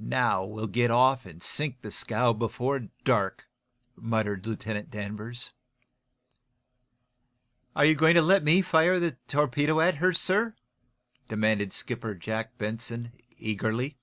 [0.00, 3.46] "Now, we'll get off and sink the scow, before dark,"
[3.94, 5.52] muttered Lieutenant Danvers.
[7.76, 10.56] "Are you going to let me fire the torpedo at her, sir?"
[11.28, 13.96] demanded Skipper Jack Benson, eagerly.